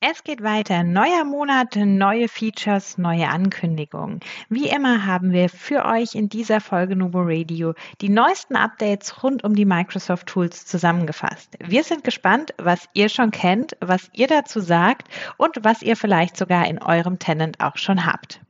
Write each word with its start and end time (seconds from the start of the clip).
Es 0.00 0.22
geht 0.22 0.44
weiter. 0.44 0.84
Neuer 0.84 1.24
Monat, 1.24 1.74
neue 1.74 2.28
Features, 2.28 2.98
neue 2.98 3.28
Ankündigungen. 3.28 4.20
Wie 4.48 4.68
immer 4.68 5.06
haben 5.06 5.32
wir 5.32 5.48
für 5.48 5.84
euch 5.84 6.14
in 6.14 6.28
dieser 6.28 6.60
Folge 6.60 6.94
Nubo 6.94 7.18
Radio 7.20 7.74
die 8.00 8.08
neuesten 8.08 8.54
Updates 8.54 9.24
rund 9.24 9.42
um 9.42 9.56
die 9.56 9.64
Microsoft 9.64 10.28
Tools 10.28 10.66
zusammengefasst. 10.66 11.56
Wir 11.58 11.82
sind 11.82 12.04
gespannt, 12.04 12.54
was 12.58 12.88
ihr 12.92 13.08
schon 13.08 13.32
kennt, 13.32 13.76
was 13.80 14.08
ihr 14.12 14.28
dazu 14.28 14.60
sagt 14.60 15.08
und 15.36 15.64
was 15.64 15.82
ihr 15.82 15.96
vielleicht 15.96 16.36
sogar 16.36 16.68
in 16.68 16.80
eurem 16.80 17.18
Tenant 17.18 17.58
auch 17.58 17.76
schon 17.76 18.06
habt. 18.06 18.40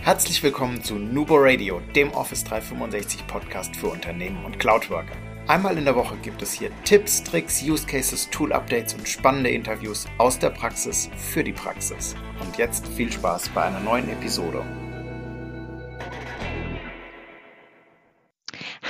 Herzlich 0.00 0.42
willkommen 0.42 0.82
zu 0.82 0.94
Nubo 0.94 1.34
Radio, 1.36 1.82
dem 1.94 2.10
Office 2.12 2.44
365 2.44 3.26
Podcast 3.26 3.76
für 3.76 3.88
Unternehmen 3.88 4.42
und 4.46 4.58
Cloudworker. 4.58 5.31
Einmal 5.48 5.76
in 5.76 5.84
der 5.84 5.96
Woche 5.96 6.16
gibt 6.18 6.40
es 6.40 6.52
hier 6.52 6.70
Tipps, 6.84 7.24
Tricks, 7.24 7.64
Use 7.64 7.84
Cases, 7.84 8.30
Tool 8.30 8.52
Updates 8.52 8.94
und 8.94 9.08
spannende 9.08 9.50
Interviews 9.50 10.06
aus 10.18 10.38
der 10.38 10.50
Praxis 10.50 11.10
für 11.16 11.42
die 11.42 11.52
Praxis. 11.52 12.14
Und 12.40 12.56
jetzt 12.58 12.86
viel 12.86 13.10
Spaß 13.10 13.48
bei 13.48 13.62
einer 13.62 13.80
neuen 13.80 14.08
Episode. 14.08 14.64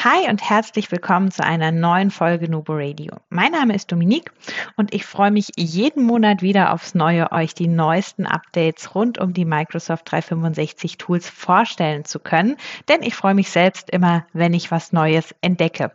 Hi 0.05 0.29
und 0.29 0.43
herzlich 0.43 0.93
willkommen 0.93 1.31
zu 1.31 1.43
einer 1.43 1.73
neuen 1.73 2.11
Folge 2.11 2.51
Nubo 2.51 2.75
Radio. 2.75 3.15
Mein 3.31 3.53
Name 3.53 3.75
ist 3.75 3.91
Dominique 3.91 4.31
und 4.77 4.93
ich 4.93 5.07
freue 5.07 5.31
mich 5.31 5.48
jeden 5.57 6.05
Monat 6.05 6.43
wieder 6.43 6.75
aufs 6.75 6.95
Neue, 6.95 7.33
euch 7.33 7.55
die 7.55 7.69
neuesten 7.69 8.27
Updates 8.27 8.95
rund 8.95 9.17
um 9.17 9.33
die 9.33 9.47
Microsoft 9.47 10.11
365 10.11 10.98
Tools 10.98 11.31
vorstellen 11.31 12.05
zu 12.05 12.19
können, 12.19 12.57
denn 12.89 13.03
ich 13.03 13.15
freue 13.15 13.34
mich 13.34 13.48
selbst 13.48 13.89
immer, 13.89 14.27
wenn 14.34 14.53
ich 14.53 14.71
was 14.71 14.93
Neues 14.93 15.34
entdecke. 15.41 15.93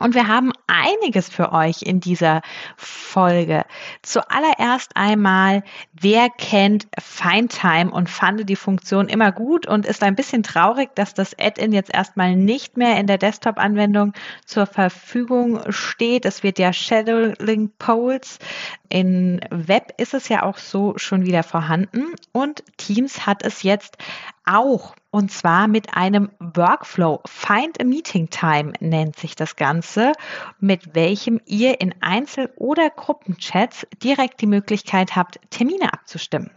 Und 0.00 0.16
wir 0.16 0.26
haben 0.26 0.52
einiges 0.66 1.28
für 1.28 1.52
euch 1.52 1.82
in 1.82 2.00
dieser 2.00 2.42
Folge. 2.76 3.64
Zuallererst 4.02 4.96
einmal, 4.96 5.62
wer 5.92 6.30
kennt 6.30 6.88
Findtime 6.98 7.92
und 7.92 8.10
fand 8.10 8.48
die 8.48 8.56
Funktion 8.56 9.08
immer 9.08 9.30
gut 9.30 9.68
und 9.68 9.86
ist 9.86 10.02
ein 10.02 10.16
bisschen 10.16 10.42
traurig, 10.42 10.90
dass 10.96 11.14
das 11.14 11.38
Add-in 11.38 11.72
jetzt 11.72 11.94
erstmal 11.94 12.34
nicht 12.34 12.76
mehr 12.76 12.98
in 12.98 13.06
der 13.06 13.18
Desktop-Anwendung 13.18 14.14
zur 14.44 14.66
Verfügung 14.66 15.60
steht. 15.70 16.24
Es 16.24 16.42
wird 16.42 16.58
ja 16.58 16.72
Shadowing 16.72 17.70
Polls. 17.78 18.40
In 18.88 19.40
Web 19.50 19.94
ist 19.98 20.14
es 20.14 20.28
ja 20.28 20.42
auch 20.42 20.58
so 20.58 20.94
schon 20.96 21.24
wieder 21.24 21.44
vorhanden 21.44 22.14
und 22.32 22.64
Teams 22.78 23.26
hat 23.26 23.44
es 23.44 23.62
jetzt 23.62 23.96
auch 24.44 24.94
und 25.10 25.30
zwar 25.30 25.68
mit 25.68 25.96
einem 25.96 26.30
Workflow. 26.38 27.20
Find 27.26 27.80
a 27.80 27.84
Meeting 27.84 28.30
Time 28.30 28.72
nennt 28.80 29.16
sich 29.16 29.36
das 29.36 29.56
Ganze, 29.56 30.12
mit 30.58 30.94
welchem 30.94 31.40
ihr 31.46 31.80
in 31.80 31.94
Einzel- 32.02 32.52
oder 32.56 32.90
Gruppenchats 32.90 33.86
direkt 34.02 34.40
die 34.40 34.46
Möglichkeit 34.46 35.16
habt, 35.16 35.38
Termine 35.50 35.92
abzustimmen. 35.92 36.50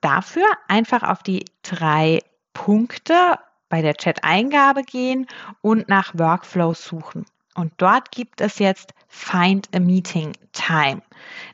Dafür 0.00 0.46
einfach 0.68 1.02
auf 1.02 1.22
die 1.22 1.44
drei 1.62 2.20
Punkte 2.52 3.38
bei 3.68 3.82
der 3.82 3.94
Chat-Eingabe 3.94 4.82
gehen 4.82 5.26
und 5.60 5.88
nach 5.88 6.14
Workflow 6.14 6.74
suchen. 6.74 7.26
Und 7.54 7.72
dort 7.78 8.10
gibt 8.10 8.40
es 8.40 8.58
jetzt 8.58 8.92
Find 9.08 9.68
a 9.74 9.80
Meeting 9.80 10.32
Time. 10.52 11.00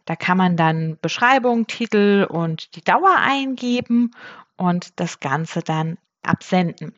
Da 0.05 0.17
kann 0.17 0.37
man 0.37 0.57
dann 0.57 0.99
Beschreibung, 1.01 1.67
Titel 1.69 2.27
und 2.29 2.75
die 2.75 2.83
Dauer 2.83 3.17
eingeben 3.17 4.11
und 4.63 5.01
das 5.01 5.19
Ganze 5.19 5.61
dann 5.61 5.99
absenden. 6.23 6.95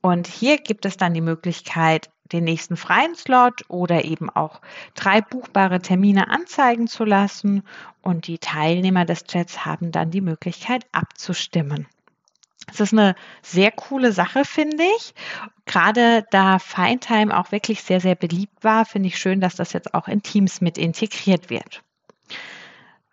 Und 0.00 0.26
hier 0.26 0.58
gibt 0.58 0.86
es 0.86 0.96
dann 0.96 1.14
die 1.14 1.20
Möglichkeit, 1.20 2.10
den 2.32 2.44
nächsten 2.44 2.76
freien 2.76 3.14
Slot 3.14 3.62
oder 3.68 4.04
eben 4.04 4.30
auch 4.30 4.62
drei 4.94 5.20
buchbare 5.20 5.80
Termine 5.80 6.30
anzeigen 6.30 6.88
zu 6.88 7.04
lassen 7.04 7.62
und 8.00 8.26
die 8.26 8.38
Teilnehmer 8.38 9.04
des 9.04 9.24
Chats 9.24 9.66
haben 9.66 9.92
dann 9.92 10.10
die 10.10 10.22
Möglichkeit 10.22 10.86
abzustimmen. 10.92 11.86
Es 12.72 12.80
ist 12.80 12.94
eine 12.94 13.14
sehr 13.42 13.70
coole 13.70 14.12
Sache, 14.12 14.46
finde 14.46 14.84
ich. 14.96 15.14
Gerade 15.66 16.24
da 16.30 16.58
Feintime 16.58 17.38
auch 17.38 17.52
wirklich 17.52 17.82
sehr, 17.82 18.00
sehr 18.00 18.14
beliebt 18.14 18.64
war, 18.64 18.86
finde 18.86 19.08
ich 19.08 19.18
schön, 19.18 19.42
dass 19.42 19.56
das 19.56 19.74
jetzt 19.74 19.92
auch 19.92 20.08
in 20.08 20.22
Teams 20.22 20.62
mit 20.62 20.78
integriert 20.78 21.50
wird. 21.50 21.83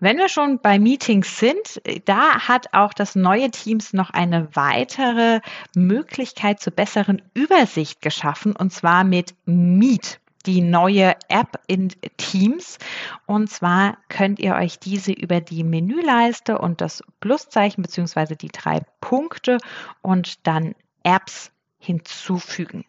Wenn 0.03 0.17
wir 0.17 0.29
schon 0.29 0.57
bei 0.57 0.79
Meetings 0.79 1.37
sind, 1.37 1.79
da 2.05 2.47
hat 2.47 2.73
auch 2.73 2.91
das 2.91 3.13
neue 3.13 3.51
Teams 3.51 3.93
noch 3.93 4.09
eine 4.09 4.47
weitere 4.55 5.41
Möglichkeit 5.75 6.59
zur 6.59 6.73
besseren 6.73 7.21
Übersicht 7.35 8.01
geschaffen, 8.01 8.55
und 8.55 8.73
zwar 8.73 9.03
mit 9.03 9.35
Meet 9.45 10.19
die 10.47 10.61
neue 10.61 11.13
App 11.27 11.59
in 11.67 11.89
Teams. 12.17 12.79
Und 13.27 13.51
zwar 13.51 13.99
könnt 14.09 14.39
ihr 14.39 14.55
euch 14.55 14.79
diese 14.79 15.11
über 15.11 15.39
die 15.39 15.63
Menüleiste 15.63 16.57
und 16.57 16.81
das 16.81 17.03
Pluszeichen 17.19 17.83
beziehungsweise 17.83 18.35
die 18.35 18.49
drei 18.49 18.79
Punkte 19.01 19.59
und 20.01 20.47
dann 20.47 20.73
Apps 21.03 21.51
hinzufügen. 21.77 22.85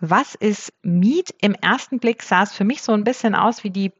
Was 0.00 0.34
ist 0.34 0.72
Meet? 0.80 1.34
Im 1.42 1.52
ersten 1.52 1.98
Blick 1.98 2.22
sah 2.22 2.44
es 2.44 2.54
für 2.54 2.64
mich 2.64 2.80
so 2.80 2.92
ein 2.92 3.04
bisschen 3.04 3.34
aus 3.34 3.64
wie 3.64 3.70
die 3.70 3.92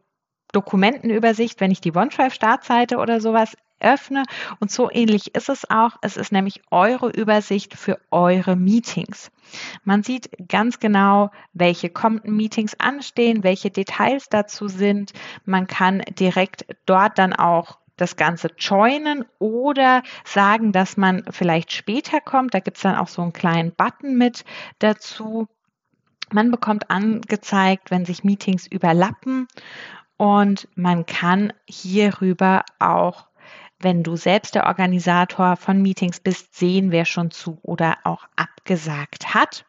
Dokumentenübersicht, 0.53 1.61
wenn 1.61 1.71
ich 1.71 1.81
die 1.81 1.95
OneDrive-Startseite 1.95 2.99
oder 2.99 3.21
sowas 3.21 3.57
öffne. 3.81 4.25
Und 4.61 4.71
so 4.71 4.91
ähnlich 4.91 5.35
ist 5.35 5.49
es 5.49 5.69
auch. 5.71 5.97
Es 6.03 6.17
ist 6.17 6.33
nämlich 6.33 6.63
eure 6.71 7.11
Übersicht 7.11 7.75
für 7.75 7.99
eure 8.11 8.57
Meetings. 8.57 9.31
Man 9.85 10.03
sieht 10.03 10.31
ganz 10.49 10.79
genau, 10.79 11.31
welche 11.53 11.89
kommenden 11.89 12.37
Meetings 12.37 12.75
anstehen, 12.79 13.45
welche 13.45 13.71
Details 13.71 14.29
dazu 14.29 14.69
sind. 14.69 15.13
Man 15.45 15.67
kann 15.67 16.03
direkt 16.19 16.67
dort 16.87 17.19
dann 17.19 17.33
auch 17.33 17.79
das 17.97 18.17
Ganze 18.17 18.51
joinen 18.59 19.25
oder 19.39 20.03
sagen, 20.25 20.73
dass 20.73 20.97
man 20.97 21.25
vielleicht 21.31 21.73
später 21.73 22.21
kommt. 22.21 22.55
Da 22.55 22.61
gibt 22.61 22.77
es 22.77 22.83
dann 22.83 22.97
auch 22.97 23.09
so 23.09 23.23
einen 23.23 23.33
kleinen 23.33 23.73
Button 23.73 24.17
mit 24.17 24.45
dazu. 24.79 25.49
Man 26.31 26.51
bekommt 26.51 26.91
angezeigt, 26.91 27.91
wenn 27.91 28.05
sich 28.05 28.23
Meetings 28.23 28.67
überlappen 28.67 29.49
und 30.19 30.69
man 30.75 31.07
kann 31.07 31.53
hierüber 31.67 32.65
auch, 32.79 33.29
wenn 33.79 34.03
du 34.03 34.17
selbst 34.17 34.57
der 34.57 34.67
Organisator 34.67 35.57
von 35.57 35.81
Meetings 35.81 36.21
bist, 36.21 36.57
sehen, 36.57 36.91
wer 36.91 37.05
schon 37.05 37.31
zu 37.31 37.59
oder 37.63 37.99
auch 38.05 38.27
abgesagt 38.37 39.33
hat 39.33 39.65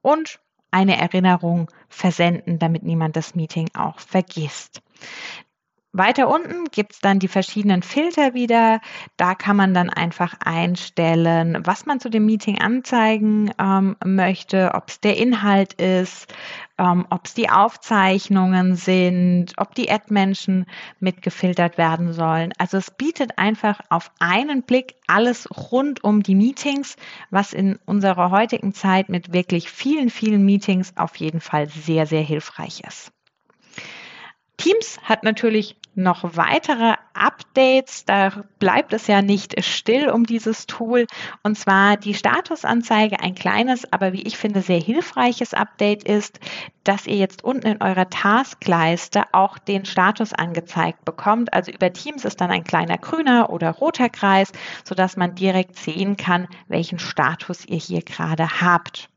und 0.00 0.40
eine 0.70 0.96
Erinnerung 0.96 1.68
versenden, 1.88 2.58
damit 2.58 2.84
niemand 2.84 3.16
das 3.16 3.34
Meeting 3.34 3.68
auch 3.74 3.98
vergisst. 3.98 4.82
Weiter 5.94 6.28
unten 6.28 6.64
gibt 6.70 6.92
es 6.92 7.00
dann 7.00 7.18
die 7.18 7.28
verschiedenen 7.28 7.82
Filter 7.82 8.32
wieder. 8.32 8.80
Da 9.18 9.34
kann 9.34 9.56
man 9.56 9.74
dann 9.74 9.90
einfach 9.90 10.34
einstellen, 10.42 11.58
was 11.64 11.84
man 11.84 12.00
zu 12.00 12.08
dem 12.08 12.24
Meeting 12.24 12.58
anzeigen 12.58 13.50
ähm, 13.58 13.96
möchte, 14.02 14.72
ob 14.72 14.88
es 14.88 15.00
der 15.00 15.18
Inhalt 15.18 15.74
ist, 15.74 16.32
ähm, 16.78 17.06
ob 17.10 17.26
es 17.26 17.34
die 17.34 17.50
Aufzeichnungen 17.50 18.74
sind, 18.74 19.52
ob 19.58 19.74
die 19.74 19.90
Ad-Menschen 19.90 20.64
mitgefiltert 20.98 21.76
werden 21.76 22.14
sollen. 22.14 22.54
Also 22.56 22.78
es 22.78 22.90
bietet 22.90 23.36
einfach 23.36 23.80
auf 23.90 24.10
einen 24.18 24.62
Blick 24.62 24.94
alles 25.06 25.46
rund 25.50 26.02
um 26.04 26.22
die 26.22 26.34
Meetings, 26.34 26.96
was 27.28 27.52
in 27.52 27.78
unserer 27.84 28.30
heutigen 28.30 28.72
Zeit 28.72 29.10
mit 29.10 29.34
wirklich 29.34 29.70
vielen, 29.70 30.08
vielen 30.08 30.46
Meetings 30.46 30.96
auf 30.96 31.16
jeden 31.16 31.42
Fall 31.42 31.68
sehr, 31.68 32.06
sehr 32.06 32.22
hilfreich 32.22 32.80
ist. 32.88 33.12
Teams 34.62 35.00
hat 35.02 35.24
natürlich 35.24 35.76
noch 35.96 36.36
weitere 36.36 36.94
Updates. 37.14 38.04
Da 38.04 38.44
bleibt 38.60 38.92
es 38.92 39.08
ja 39.08 39.20
nicht 39.20 39.64
still 39.64 40.08
um 40.08 40.24
dieses 40.24 40.68
Tool. 40.68 41.08
Und 41.42 41.58
zwar 41.58 41.96
die 41.96 42.14
Statusanzeige, 42.14 43.18
ein 43.18 43.34
kleines, 43.34 43.92
aber 43.92 44.12
wie 44.12 44.22
ich 44.22 44.38
finde, 44.38 44.62
sehr 44.62 44.78
hilfreiches 44.78 45.52
Update 45.52 46.04
ist, 46.04 46.38
dass 46.84 47.08
ihr 47.08 47.16
jetzt 47.16 47.42
unten 47.42 47.66
in 47.66 47.82
eurer 47.82 48.08
Taskleiste 48.08 49.24
auch 49.32 49.58
den 49.58 49.84
Status 49.84 50.32
angezeigt 50.32 51.04
bekommt. 51.04 51.52
Also 51.52 51.72
über 51.72 51.92
Teams 51.92 52.24
ist 52.24 52.40
dann 52.40 52.52
ein 52.52 52.62
kleiner 52.62 52.98
grüner 52.98 53.50
oder 53.50 53.72
roter 53.72 54.10
Kreis, 54.10 54.52
sodass 54.84 55.16
man 55.16 55.34
direkt 55.34 55.76
sehen 55.76 56.16
kann, 56.16 56.46
welchen 56.68 57.00
Status 57.00 57.66
ihr 57.66 57.78
hier 57.78 58.02
gerade 58.02 58.60
habt. 58.60 59.08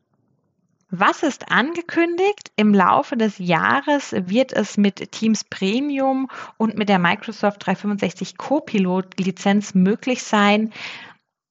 Was 0.90 1.24
ist 1.24 1.50
angekündigt? 1.50 2.52
Im 2.54 2.72
Laufe 2.72 3.16
des 3.16 3.38
Jahres 3.38 4.12
wird 4.12 4.52
es 4.52 4.76
mit 4.76 5.10
Teams 5.10 5.42
Premium 5.42 6.30
und 6.58 6.76
mit 6.76 6.88
der 6.88 7.00
Microsoft 7.00 7.66
365 7.66 8.36
Copilot 8.36 9.18
Lizenz 9.18 9.74
möglich 9.74 10.22
sein, 10.22 10.72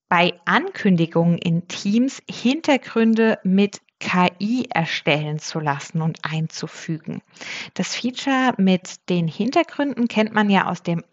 bei 0.08 0.40
Ankündigungen 0.46 1.38
in 1.38 1.68
Teams 1.68 2.22
Hintergründe 2.30 3.40
mit 3.44 3.82
KI 4.00 4.68
erstellen 4.70 5.40
zu 5.40 5.60
lassen 5.60 6.02
und 6.02 6.20
einzufügen. 6.24 7.22
Das 7.74 7.96
Feature 7.96 8.54
mit 8.58 9.10
den 9.10 9.28
Hintergründen 9.28 10.08
kennt 10.08 10.34
man 10.34 10.50
ja 10.50 10.68
aus 10.68 10.82
dem 10.82 11.04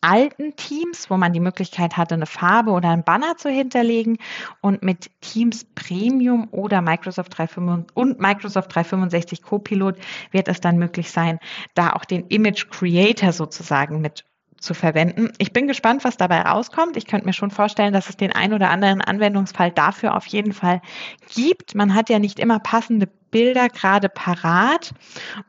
alten 0.00 0.56
Teams, 0.56 1.10
wo 1.10 1.16
man 1.16 1.32
die 1.32 1.40
Möglichkeit 1.40 1.96
hatte, 1.96 2.14
eine 2.14 2.26
Farbe 2.26 2.70
oder 2.70 2.90
ein 2.90 3.04
Banner 3.04 3.36
zu 3.36 3.50
hinterlegen. 3.50 4.18
Und 4.60 4.82
mit 4.82 5.10
Teams 5.20 5.64
Premium 5.74 6.48
oder 6.50 6.80
Microsoft 6.82 7.36
365 7.36 7.96
und 7.96 8.20
Microsoft 8.20 8.74
365 8.74 9.42
Copilot 9.42 9.96
wird 10.30 10.48
es 10.48 10.60
dann 10.60 10.78
möglich 10.78 11.10
sein, 11.10 11.38
da 11.74 11.92
auch 11.92 12.04
den 12.04 12.26
Image 12.28 12.68
Creator 12.70 13.32
sozusagen 13.32 14.00
mit 14.00 14.24
zu 14.60 14.74
verwenden. 14.74 15.32
Ich 15.38 15.52
bin 15.52 15.68
gespannt, 15.68 16.04
was 16.04 16.16
dabei 16.16 16.42
rauskommt. 16.42 16.96
Ich 16.96 17.06
könnte 17.06 17.26
mir 17.26 17.32
schon 17.32 17.50
vorstellen, 17.50 17.92
dass 17.92 18.08
es 18.08 18.16
den 18.16 18.32
ein 18.32 18.52
oder 18.52 18.70
anderen 18.70 19.00
Anwendungsfall 19.00 19.70
dafür 19.70 20.16
auf 20.16 20.26
jeden 20.26 20.52
Fall 20.52 20.80
gibt. 21.34 21.74
Man 21.74 21.94
hat 21.94 22.10
ja 22.10 22.18
nicht 22.18 22.38
immer 22.38 22.58
passende 22.58 23.08
Bilder 23.30 23.68
gerade 23.68 24.08
parat 24.08 24.92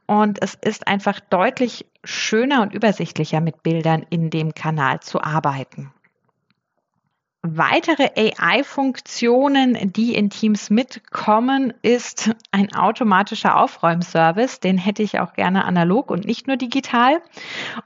und 0.06 0.42
es 0.42 0.54
ist 0.54 0.88
einfach 0.88 1.20
deutlich 1.20 1.86
schöner 2.04 2.62
und 2.62 2.74
übersichtlicher 2.74 3.42
mit 3.42 3.64
Bildern 3.64 4.06
in 4.10 4.30
dem 4.30 4.54
Kanal 4.54 5.00
zu 5.00 5.22
arbeiten. 5.22 5.92
Weitere 7.42 8.10
AI-Funktionen, 8.18 9.94
die 9.94 10.14
in 10.14 10.30
Teams 10.30 10.70
mitkommen, 10.70 11.74
ist 11.82 12.32
ein 12.52 12.76
automatischer 12.76 13.58
Aufräumservice. 13.58 14.60
Den 14.60 14.78
hätte 14.78 15.04
ich 15.04 15.22
auch 15.22 15.32
gerne 15.32 15.64
analog 15.64 16.12
und 16.12 16.26
nicht 16.26 16.48
nur 16.48 16.58
digital. 16.58 17.22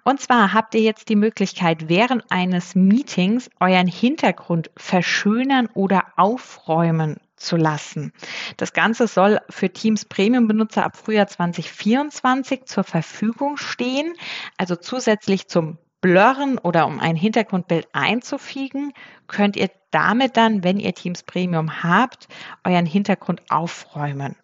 Und 0.04 0.20
zwar 0.20 0.54
habt 0.54 0.74
ihr 0.74 0.82
jetzt 0.82 1.08
die 1.10 1.16
Möglichkeit, 1.16 1.88
während 1.88 2.32
eines 2.32 2.74
Meetings 2.74 3.52
euren 3.60 3.86
Hintergrund 3.86 4.72
verschönern 4.76 5.70
oder 5.76 6.06
aufräumen 6.16 7.18
zu 7.36 7.58
lassen. 7.58 8.14
Das 8.58 8.74
Ganze 8.74 9.08
soll 9.08 9.40
für 9.50 9.70
Teams 9.70 10.06
Premium-Benutzer 10.06 10.84
ab 10.84 10.98
Frühjahr 10.98 11.28
2024 11.28 12.66
zur 12.66 12.84
Verfügung 12.84 13.58
stehen. 13.58 14.14
Also 14.58 14.76
zusätzlich 14.76 15.48
zum 15.48 15.78
Blurren 16.02 16.58
oder 16.58 16.86
um 16.86 17.00
ein 17.00 17.16
Hintergrundbild 17.16 17.88
einzufügen, 17.94 18.92
könnt 19.28 19.56
ihr 19.56 19.70
damit 19.90 20.36
dann, 20.36 20.64
wenn 20.64 20.78
ihr 20.78 20.94
Teams 20.94 21.24
Premium 21.24 21.82
habt, 21.82 22.28
euren 22.66 22.86
Hintergrund 22.86 23.42
aufräumen. 23.50 24.36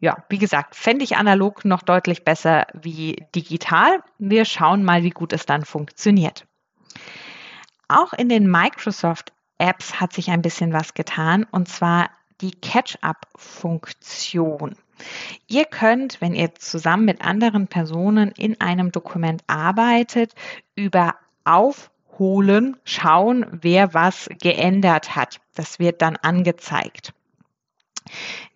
Ja, 0.00 0.24
wie 0.28 0.38
gesagt, 0.38 0.76
fände 0.76 1.02
ich 1.02 1.16
analog 1.16 1.64
noch 1.64 1.82
deutlich 1.82 2.24
besser 2.24 2.66
wie 2.74 3.24
digital. 3.34 4.02
Wir 4.18 4.44
schauen 4.44 4.84
mal, 4.84 5.02
wie 5.02 5.10
gut 5.10 5.32
es 5.32 5.46
dann 5.46 5.64
funktioniert. 5.64 6.46
Auch 7.88 8.12
in 8.12 8.28
den 8.28 8.50
Microsoft 8.50 9.32
Apps 9.58 10.00
hat 10.00 10.12
sich 10.12 10.30
ein 10.30 10.42
bisschen 10.42 10.72
was 10.72 10.94
getan 10.94 11.44
und 11.50 11.68
zwar 11.68 12.10
die 12.40 12.52
Catch-up-Funktion. 12.52 14.76
Ihr 15.46 15.64
könnt, 15.64 16.20
wenn 16.20 16.34
ihr 16.34 16.54
zusammen 16.54 17.04
mit 17.04 17.22
anderen 17.22 17.68
Personen 17.68 18.32
in 18.32 18.60
einem 18.60 18.92
Dokument 18.92 19.42
arbeitet, 19.46 20.34
über 20.74 21.14
Aufholen 21.44 22.76
schauen, 22.84 23.46
wer 23.50 23.94
was 23.94 24.28
geändert 24.40 25.16
hat. 25.16 25.40
Das 25.54 25.78
wird 25.78 26.02
dann 26.02 26.16
angezeigt. 26.16 27.12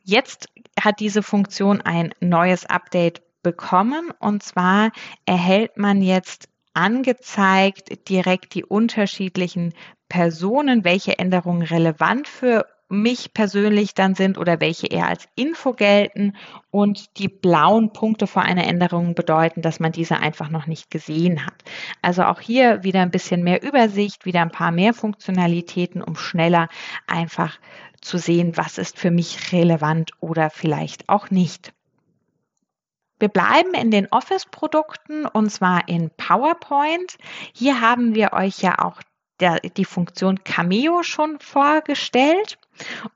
Jetzt 0.04 0.48
hat 0.78 1.00
diese 1.00 1.22
Funktion 1.22 1.80
ein 1.80 2.14
neues 2.20 2.66
Update 2.66 3.22
bekommen 3.42 4.12
und 4.18 4.42
zwar 4.42 4.92
erhält 5.24 5.76
man 5.76 6.02
jetzt 6.02 6.48
angezeigt 6.74 8.08
direkt 8.08 8.54
die 8.54 8.64
unterschiedlichen 8.64 9.74
Personen, 10.10 10.84
welche 10.84 11.18
Änderungen 11.18 11.62
relevant 11.62 12.28
für 12.28 12.66
mich 12.90 13.32
persönlich 13.32 13.94
dann 13.94 14.16
sind 14.16 14.36
oder 14.36 14.60
welche 14.60 14.88
eher 14.88 15.06
als 15.06 15.28
Info 15.36 15.72
gelten. 15.72 16.34
Und 16.70 17.18
die 17.18 17.28
blauen 17.28 17.92
Punkte 17.92 18.26
vor 18.26 18.42
einer 18.42 18.66
Änderung 18.66 19.14
bedeuten, 19.14 19.62
dass 19.62 19.80
man 19.80 19.92
diese 19.92 20.18
einfach 20.18 20.50
noch 20.50 20.66
nicht 20.66 20.90
gesehen 20.90 21.46
hat. 21.46 21.54
Also 22.02 22.24
auch 22.24 22.40
hier 22.40 22.82
wieder 22.82 23.00
ein 23.00 23.12
bisschen 23.12 23.42
mehr 23.44 23.62
Übersicht, 23.62 24.26
wieder 24.26 24.42
ein 24.42 24.50
paar 24.50 24.72
mehr 24.72 24.92
Funktionalitäten, 24.92 26.02
um 26.02 26.16
schneller 26.16 26.68
einfach 27.06 27.58
zu 28.00 28.18
sehen, 28.18 28.56
was 28.56 28.76
ist 28.76 28.98
für 28.98 29.10
mich 29.10 29.52
relevant 29.52 30.10
oder 30.20 30.50
vielleicht 30.50 31.08
auch 31.08 31.30
nicht. 31.30 31.72
Wir 33.20 33.28
bleiben 33.28 33.74
in 33.74 33.90
den 33.90 34.08
Office-Produkten 34.10 35.26
und 35.26 35.50
zwar 35.50 35.86
in 35.88 36.10
PowerPoint. 36.16 37.18
Hier 37.52 37.82
haben 37.82 38.14
wir 38.14 38.32
euch 38.32 38.60
ja 38.60 38.78
auch 38.78 39.02
der, 39.40 39.60
die 39.60 39.84
Funktion 39.84 40.44
Cameo 40.44 41.02
schon 41.02 41.38
vorgestellt. 41.40 42.58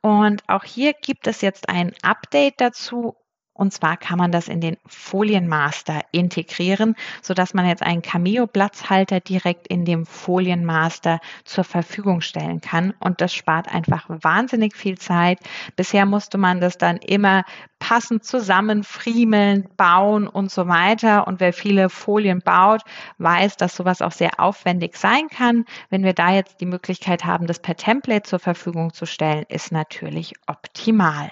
Und 0.01 0.43
auch 0.49 0.65
hier 0.65 0.93
gibt 0.93 1.27
es 1.27 1.41
jetzt 1.41 1.69
ein 1.69 1.93
Update 2.03 2.61
dazu 2.61 3.17
und 3.55 3.73
zwar 3.73 3.97
kann 3.97 4.19
man 4.19 4.33
das 4.33 4.49
in 4.49 4.61
den 4.61 4.77
Folienmaster 4.85 6.01
integrieren, 6.11 6.97
so 7.23 7.35
dass 7.35 7.55
man 7.55 7.67
jetzt 7.67 7.83
einen 7.83 8.03
Cameo-Platzhalter 8.03 9.21
direkt 9.21 9.69
in 9.69 9.85
dem 9.85 10.07
Folienmaster 10.07 11.21
zur 11.45 11.63
Verfügung 11.63 12.21
stellen 12.21 12.61
kann. 12.61 12.95
Und 12.99 13.21
das 13.21 13.33
spart 13.33 13.73
einfach 13.73 14.07
wahnsinnig 14.09 14.75
viel 14.75 14.99
Zeit. 14.99 15.39
Bisher 15.77 16.05
musste 16.05 16.37
man 16.37 16.61
das 16.61 16.79
dann 16.79 16.97
immer 16.97 17.45
passend 17.79 18.25
zusammenfriemeln, 18.25 19.69
bauen 19.77 20.27
und 20.27 20.51
so 20.51 20.67
weiter. 20.67 21.29
Und 21.29 21.39
wer 21.39 21.53
viele 21.53 21.91
Folien 21.91 22.41
baut, 22.41 22.83
weiß, 23.19 23.57
dass 23.57 23.77
sowas 23.77 24.03
auch 24.03 24.13
sehr 24.13 24.41
aufwendig 24.41 24.97
sein 24.97 25.29
kann. 25.29 25.65
Wenn 25.91 26.03
wir 26.03 26.13
da 26.13 26.33
jetzt 26.33 26.61
die 26.61 26.67
Möglichkeit 26.67 27.25
haben, 27.25 27.47
das 27.47 27.61
per 27.61 27.77
Template 27.77 28.29
zur 28.29 28.41
Verfügung 28.41 28.93
zu 28.93 29.07
stellen, 29.07 29.45
ist 29.49 29.71
natürlich 29.71 30.33
optimal. 30.49 31.31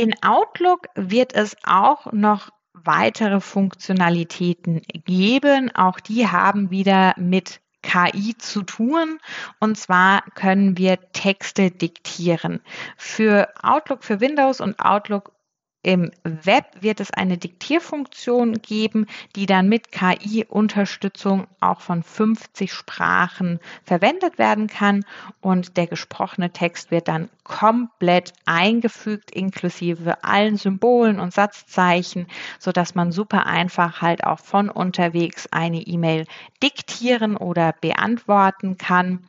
In 0.00 0.14
Outlook 0.22 0.86
wird 0.94 1.34
es 1.34 1.54
auch 1.62 2.10
noch 2.10 2.48
weitere 2.72 3.38
Funktionalitäten 3.38 4.80
geben. 5.04 5.70
Auch 5.76 6.00
die 6.00 6.26
haben 6.26 6.70
wieder 6.70 7.12
mit 7.18 7.60
KI 7.82 8.34
zu 8.38 8.62
tun. 8.62 9.18
Und 9.58 9.76
zwar 9.76 10.22
können 10.34 10.78
wir 10.78 11.12
Texte 11.12 11.70
diktieren. 11.70 12.62
Für 12.96 13.52
Outlook 13.62 14.02
für 14.02 14.20
Windows 14.20 14.62
und 14.62 14.80
Outlook 14.80 15.32
im 15.82 16.10
Web 16.24 16.66
wird 16.80 17.00
es 17.00 17.10
eine 17.10 17.38
Diktierfunktion 17.38 18.60
geben, 18.60 19.06
die 19.34 19.46
dann 19.46 19.68
mit 19.68 19.90
KI-Unterstützung 19.92 21.46
auch 21.60 21.80
von 21.80 22.02
50 22.02 22.70
Sprachen 22.72 23.60
verwendet 23.84 24.36
werden 24.36 24.66
kann 24.66 25.04
und 25.40 25.78
der 25.78 25.86
gesprochene 25.86 26.50
Text 26.50 26.90
wird 26.90 27.08
dann 27.08 27.30
komplett 27.44 28.34
eingefügt 28.44 29.30
inklusive 29.30 30.22
allen 30.22 30.56
Symbolen 30.56 31.18
und 31.18 31.32
Satzzeichen, 31.32 32.26
so 32.58 32.72
dass 32.72 32.94
man 32.94 33.10
super 33.10 33.46
einfach 33.46 34.02
halt 34.02 34.24
auch 34.24 34.38
von 34.38 34.68
unterwegs 34.68 35.48
eine 35.50 35.80
E-Mail 35.80 36.26
diktieren 36.62 37.38
oder 37.38 37.72
beantworten 37.80 38.76
kann. 38.76 39.24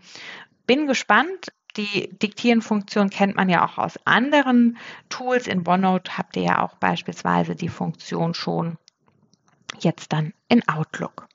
Bin 0.67 0.85
gespannt, 0.85 1.51
die 1.77 2.09
Diktieren-Funktion 2.17 3.09
kennt 3.09 3.35
man 3.35 3.49
ja 3.49 3.65
auch 3.65 3.77
aus 3.77 3.99
anderen 4.05 4.77
Tools. 5.09 5.47
In 5.47 5.67
OneNote 5.67 6.17
habt 6.17 6.35
ihr 6.35 6.43
ja 6.43 6.61
auch 6.63 6.75
beispielsweise 6.75 7.55
die 7.55 7.69
Funktion 7.69 8.33
schon 8.33 8.77
jetzt 9.79 10.13
dann 10.13 10.33
in 10.47 10.67
Outlook. 10.67 11.27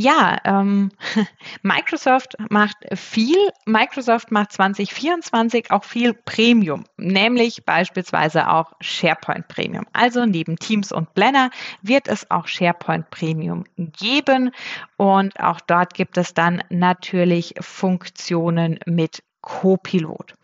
Ja, 0.00 0.38
ähm, 0.44 0.92
Microsoft 1.62 2.36
macht 2.50 2.76
viel. 2.94 3.36
Microsoft 3.66 4.30
macht 4.30 4.52
2024 4.52 5.72
auch 5.72 5.82
viel 5.82 6.14
Premium, 6.14 6.84
nämlich 6.96 7.64
beispielsweise 7.64 8.48
auch 8.48 8.74
SharePoint 8.80 9.48
Premium. 9.48 9.86
Also 9.92 10.24
neben 10.24 10.56
Teams 10.56 10.92
und 10.92 11.14
Blender 11.14 11.50
wird 11.82 12.06
es 12.06 12.30
auch 12.30 12.46
SharePoint 12.46 13.10
Premium 13.10 13.64
geben 13.76 14.52
und 14.96 15.40
auch 15.40 15.60
dort 15.60 15.94
gibt 15.94 16.16
es 16.16 16.32
dann 16.32 16.62
natürlich 16.68 17.54
Funktionen 17.58 18.78
mit 18.86 19.24
Copilot. 19.48 20.34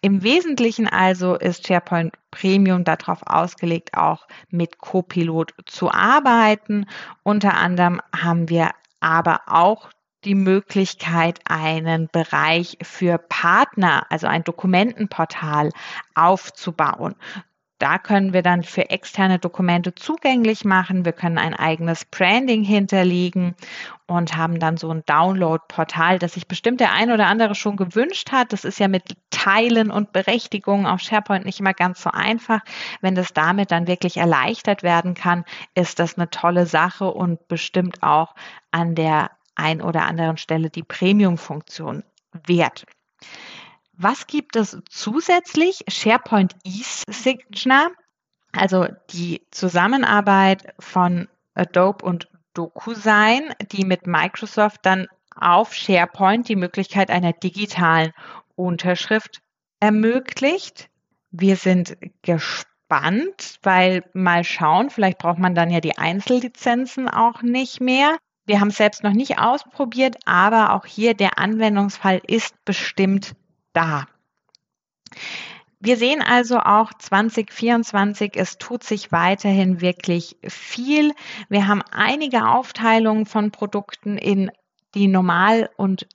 Im 0.00 0.22
Wesentlichen 0.22 0.88
also 0.88 1.34
ist 1.34 1.66
SharePoint 1.66 2.14
Premium 2.30 2.82
darauf 2.82 3.20
ausgelegt, 3.26 3.94
auch 3.94 4.26
mit 4.48 4.78
Copilot 4.78 5.52
zu 5.66 5.90
arbeiten. 5.90 6.86
Unter 7.22 7.54
anderem 7.54 8.00
haben 8.16 8.48
wir 8.48 8.70
aber 9.00 9.42
auch 9.46 9.90
die 10.24 10.34
Möglichkeit, 10.34 11.40
einen 11.44 12.08
Bereich 12.10 12.78
für 12.80 13.18
Partner, 13.18 14.06
also 14.08 14.26
ein 14.28 14.44
Dokumentenportal 14.44 15.68
aufzubauen. 16.14 17.16
Da 17.84 17.98
können 17.98 18.32
wir 18.32 18.40
dann 18.40 18.62
für 18.62 18.88
externe 18.88 19.38
Dokumente 19.38 19.94
zugänglich 19.94 20.64
machen. 20.64 21.04
Wir 21.04 21.12
können 21.12 21.36
ein 21.36 21.52
eigenes 21.52 22.06
Branding 22.06 22.64
hinterlegen 22.64 23.54
und 24.06 24.38
haben 24.38 24.58
dann 24.58 24.78
so 24.78 24.88
ein 24.88 25.02
Download-Portal, 25.04 26.18
das 26.18 26.32
sich 26.32 26.48
bestimmt 26.48 26.80
der 26.80 26.92
ein 26.92 27.10
oder 27.10 27.26
andere 27.26 27.54
schon 27.54 27.76
gewünscht 27.76 28.32
hat. 28.32 28.54
Das 28.54 28.64
ist 28.64 28.78
ja 28.78 28.88
mit 28.88 29.18
Teilen 29.28 29.90
und 29.90 30.12
Berechtigungen 30.12 30.86
auf 30.86 31.02
SharePoint 31.02 31.44
nicht 31.44 31.60
immer 31.60 31.74
ganz 31.74 32.00
so 32.00 32.08
einfach. 32.10 32.60
Wenn 33.02 33.14
das 33.14 33.34
damit 33.34 33.70
dann 33.70 33.86
wirklich 33.86 34.16
erleichtert 34.16 34.82
werden 34.82 35.12
kann, 35.12 35.44
ist 35.74 35.98
das 35.98 36.16
eine 36.16 36.30
tolle 36.30 36.64
Sache 36.64 37.10
und 37.10 37.48
bestimmt 37.48 38.02
auch 38.02 38.34
an 38.70 38.94
der 38.94 39.30
ein 39.56 39.82
oder 39.82 40.06
anderen 40.06 40.38
Stelle 40.38 40.70
die 40.70 40.84
Premium-Funktion 40.84 42.02
wert. 42.46 42.86
Was 43.96 44.26
gibt 44.26 44.56
es 44.56 44.78
zusätzlich? 44.88 45.84
SharePoint 45.88 46.56
eSignature, 46.64 47.90
also 48.52 48.86
die 49.10 49.42
Zusammenarbeit 49.50 50.74
von 50.78 51.28
Adobe 51.54 52.04
und 52.04 52.28
DocuSign, 52.54 53.52
die 53.72 53.84
mit 53.84 54.06
Microsoft 54.06 54.80
dann 54.82 55.06
auf 55.34 55.74
SharePoint 55.74 56.48
die 56.48 56.56
Möglichkeit 56.56 57.10
einer 57.10 57.32
digitalen 57.32 58.12
Unterschrift 58.54 59.40
ermöglicht. 59.80 60.88
Wir 61.30 61.56
sind 61.56 61.96
gespannt 62.22 62.64
weil 63.62 64.04
mal 64.12 64.44
schauen, 64.44 64.90
vielleicht 64.90 65.18
braucht 65.18 65.38
man 65.38 65.54
dann 65.54 65.70
ja 65.70 65.80
die 65.80 65.98
Einzellizenzen 65.98 67.08
auch 67.08 67.42
nicht 67.42 67.80
mehr. 67.80 68.16
Wir 68.46 68.60
haben 68.60 68.68
es 68.68 68.76
selbst 68.76 69.02
noch 69.02 69.12
nicht 69.12 69.38
ausprobiert, 69.38 70.16
aber 70.26 70.74
auch 70.74 70.84
hier 70.84 71.14
der 71.14 71.38
Anwendungsfall 71.38 72.20
ist 72.26 72.54
bestimmt 72.64 73.34
da. 73.74 74.06
Wir 75.80 75.98
sehen 75.98 76.22
also 76.22 76.60
auch 76.60 76.94
2024, 76.94 78.36
es 78.36 78.56
tut 78.56 78.82
sich 78.82 79.12
weiterhin 79.12 79.82
wirklich 79.82 80.36
viel. 80.42 81.12
Wir 81.50 81.68
haben 81.68 81.82
einige 81.92 82.48
Aufteilungen 82.48 83.26
von 83.26 83.50
Produkten 83.50 84.16
in 84.16 84.50
die 84.94 85.08
Normal- 85.08 85.68
und 85.76 86.06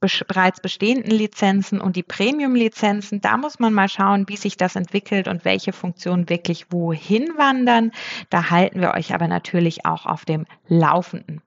bereits 0.00 0.60
bestehenden 0.60 1.10
Lizenzen 1.10 1.80
und 1.80 1.96
die 1.96 2.02
Premium-Lizenzen. 2.02 3.20
Da 3.20 3.36
muss 3.36 3.58
man 3.58 3.74
mal 3.74 3.88
schauen, 3.88 4.28
wie 4.28 4.36
sich 4.36 4.56
das 4.56 4.76
entwickelt 4.76 5.28
und 5.28 5.44
welche 5.44 5.72
Funktionen 5.72 6.28
wirklich 6.28 6.66
wohin 6.70 7.36
wandern. 7.36 7.90
Da 8.30 8.50
halten 8.50 8.80
wir 8.80 8.94
euch 8.94 9.12
aber 9.12 9.28
natürlich 9.28 9.84
auch 9.84 10.06
auf 10.06 10.24
dem 10.24 10.46
Laufenden. 10.68 11.42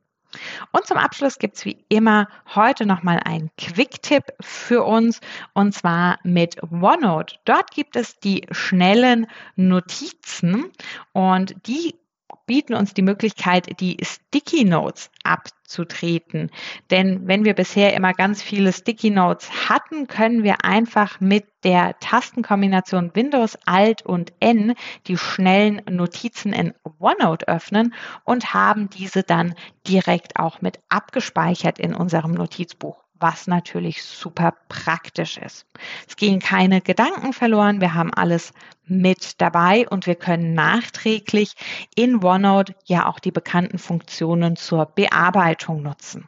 Und 0.71 0.85
zum 0.85 0.97
Abschluss 0.97 1.37
gibt's 1.39 1.65
wie 1.65 1.83
immer 1.89 2.27
heute 2.55 2.85
nochmal 2.85 3.19
einen 3.23 3.49
Quick-Tipp 3.57 4.23
für 4.41 4.83
uns 4.83 5.19
und 5.53 5.73
zwar 5.73 6.19
mit 6.23 6.61
OneNote. 6.63 7.35
Dort 7.45 7.71
gibt 7.71 7.95
es 7.95 8.19
die 8.19 8.47
schnellen 8.51 9.27
Notizen 9.55 10.71
und 11.11 11.55
die 11.67 11.95
bieten 12.45 12.73
uns 12.73 12.93
die 12.93 13.01
Möglichkeit, 13.01 13.79
die 13.79 13.97
Sticky 14.01 14.65
Notes 14.65 15.09
abzutreten. 15.23 16.51
Denn 16.91 17.27
wenn 17.27 17.45
wir 17.45 17.53
bisher 17.53 17.93
immer 17.93 18.13
ganz 18.13 18.41
viele 18.41 18.73
Sticky 18.73 19.09
Notes 19.09 19.69
hatten, 19.69 20.07
können 20.07 20.43
wir 20.43 20.63
einfach 20.65 21.19
mit 21.19 21.45
der 21.63 21.97
Tastenkombination 21.99 23.11
Windows 23.13 23.57
Alt 23.65 24.05
und 24.05 24.33
N 24.39 24.75
die 25.07 25.17
schnellen 25.17 25.81
Notizen 25.89 26.53
in 26.53 26.73
OneNote 26.99 27.47
öffnen 27.47 27.93
und 28.23 28.53
haben 28.53 28.89
diese 28.89 29.23
dann 29.23 29.55
direkt 29.87 30.37
auch 30.37 30.61
mit 30.61 30.79
abgespeichert 30.89 31.79
in 31.79 31.93
unserem 31.93 32.31
Notizbuch 32.31 33.02
was 33.23 33.47
natürlich 33.47 34.03
super 34.03 34.53
praktisch 34.67 35.37
ist. 35.37 35.65
Es 36.07 36.17
gehen 36.17 36.39
keine 36.39 36.81
Gedanken 36.81 37.31
verloren, 37.33 37.81
wir 37.81 37.93
haben 37.95 38.13
alles 38.13 38.53
mit 38.85 39.41
dabei 39.41 39.87
und 39.87 40.05
wir 40.05 40.15
können 40.15 40.53
nachträglich 40.53 41.53
in 41.95 42.21
OneNote 42.21 42.75
ja 42.85 43.07
auch 43.07 43.19
die 43.19 43.31
bekannten 43.31 43.79
Funktionen 43.79 44.57
zur 44.57 44.85
Bearbeitung 44.85 45.81
nutzen. 45.81 46.27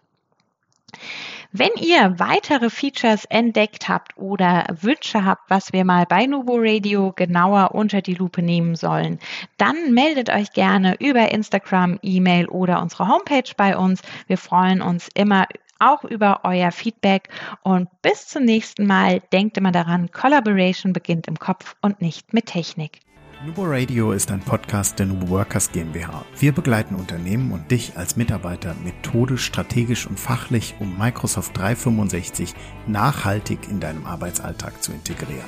Wenn 1.52 1.72
ihr 1.82 2.16
weitere 2.18 2.70
Features 2.70 3.26
entdeckt 3.26 3.88
habt 3.88 4.18
oder 4.18 4.66
Wünsche 4.82 5.24
habt, 5.24 5.50
was 5.50 5.72
wir 5.72 5.86
mal 5.86 6.06
bei 6.06 6.26
Nubo 6.26 6.56
Radio 6.58 7.14
genauer 7.14 7.74
unter 7.74 8.02
die 8.02 8.14
Lupe 8.14 8.42
nehmen 8.42 8.76
sollen, 8.76 9.20
dann 9.58 9.94
meldet 9.94 10.30
euch 10.30 10.52
gerne 10.52 10.96
über 11.00 11.32
Instagram, 11.32 12.00
E-Mail 12.02 12.48
oder 12.48 12.82
unsere 12.82 13.08
Homepage 13.08 13.52
bei 13.56 13.78
uns. 13.78 14.02
Wir 14.28 14.38
freuen 14.38 14.82
uns 14.82 15.10
immer 15.14 15.46
auch 15.80 16.04
über 16.04 16.42
euer 16.44 16.72
Feedback 16.72 17.30
und 17.64 17.90
bis 18.02 18.28
zum 18.28 18.44
nächsten 18.44 18.86
Mal. 18.88 19.22
Denkt 19.32 19.58
immer 19.58 19.72
daran, 19.72 20.12
Collaboration 20.12 20.94
beginnt 20.94 21.28
im 21.28 21.38
Kopf 21.38 21.76
und 21.82 22.02
nicht 22.02 22.34
mit 22.34 22.48
Technik. 22.48 23.00
Nubo 23.46 23.64
Radio 23.66 24.12
ist 24.12 24.32
ein 24.32 24.40
Podcast 24.40 24.98
der 24.98 25.06
Nubo 25.06 25.30
Workers 25.30 25.72
GmbH. 25.72 26.26
Wir 26.40 26.52
begleiten 26.52 26.96
Unternehmen 26.96 27.52
und 27.52 27.70
dich 27.70 27.96
als 27.98 28.16
Mitarbeiter 28.16 28.74
methodisch, 28.84 29.46
strategisch 29.46 30.08
und 30.08 30.20
fachlich, 30.20 30.74
um 30.80 30.98
Microsoft 30.98 31.56
365 31.58 32.56
nachhaltig 32.88 33.68
in 33.70 33.80
deinem 33.80 34.06
Arbeitsalltag 34.06 34.82
zu 34.82 34.94
integrieren. 34.94 35.46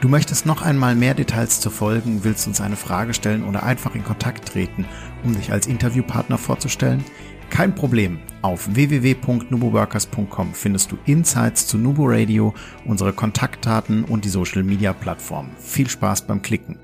Du 0.00 0.08
möchtest 0.08 0.46
noch 0.46 0.62
einmal 0.62 0.94
mehr 0.94 1.14
Details 1.14 1.60
zu 1.60 1.70
folgen, 1.70 2.24
willst 2.24 2.46
uns 2.46 2.60
eine 2.60 2.76
Frage 2.76 3.14
stellen 3.14 3.44
oder 3.44 3.62
einfach 3.64 3.94
in 3.94 4.04
Kontakt 4.04 4.48
treten, 4.48 4.86
um 5.24 5.34
dich 5.34 5.50
als 5.50 5.66
Interviewpartner 5.66 6.38
vorzustellen? 6.38 7.04
Kein 7.50 7.74
Problem. 7.74 8.20
Auf 8.42 8.74
www.nuboworkers.com 8.74 10.54
findest 10.54 10.92
du 10.92 10.98
Insights 11.06 11.66
zu 11.66 11.76
Nubo 11.76 12.04
Radio, 12.06 12.54
unsere 12.84 13.12
Kontaktdaten 13.12 14.04
und 14.04 14.24
die 14.24 14.28
Social 14.28 14.62
Media 14.62 14.92
Plattform. 14.92 15.50
Viel 15.58 15.88
Spaß 15.88 16.22
beim 16.22 16.40
Klicken. 16.40 16.76